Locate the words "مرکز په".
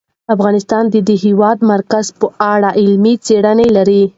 1.73-2.27